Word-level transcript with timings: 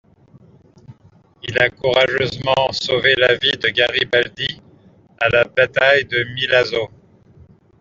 Il 1.43 1.59
a 1.61 1.69
courageusement 1.69 2.71
sauvé 2.71 3.13
la 3.17 3.35
vie 3.35 3.51
de 3.55 3.67
Garibaldi 3.69 4.59
à 5.19 5.29
la 5.29 5.43
bataille 5.43 6.05
de 6.05 6.23
Milazzo. 6.33 6.89